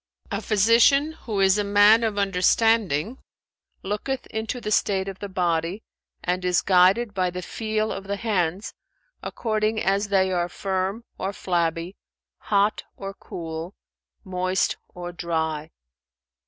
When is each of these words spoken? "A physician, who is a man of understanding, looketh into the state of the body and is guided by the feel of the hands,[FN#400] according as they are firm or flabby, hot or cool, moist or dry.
"A 0.31 0.41
physician, 0.41 1.11
who 1.11 1.39
is 1.39 1.59
a 1.59 1.63
man 1.63 2.03
of 2.03 2.17
understanding, 2.17 3.19
looketh 3.83 4.25
into 4.31 4.59
the 4.59 4.71
state 4.71 5.07
of 5.07 5.19
the 5.19 5.29
body 5.29 5.83
and 6.23 6.43
is 6.43 6.63
guided 6.63 7.13
by 7.13 7.29
the 7.29 7.43
feel 7.43 7.91
of 7.91 8.05
the 8.05 8.15
hands,[FN#400] 8.15 8.73
according 9.27 9.79
as 9.79 10.07
they 10.07 10.31
are 10.31 10.49
firm 10.49 11.03
or 11.19 11.31
flabby, 11.33 11.95
hot 12.39 12.83
or 12.97 13.13
cool, 13.13 13.75
moist 14.23 14.75
or 14.89 15.11
dry. 15.11 15.69